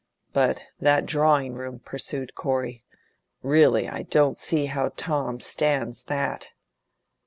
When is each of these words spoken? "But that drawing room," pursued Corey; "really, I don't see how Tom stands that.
"But 0.33 0.63
that 0.79 1.05
drawing 1.05 1.53
room," 1.53 1.77
pursued 1.77 2.33
Corey; 2.33 2.83
"really, 3.43 3.87
I 3.87 4.01
don't 4.01 4.39
see 4.39 4.65
how 4.65 4.89
Tom 4.97 5.39
stands 5.39 6.05
that. 6.05 6.53